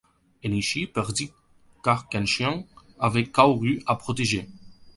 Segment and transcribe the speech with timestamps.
[0.43, 1.31] Enishi perdit
[1.83, 2.65] car Kenshin
[2.97, 4.49] avait Kaoru à protéger.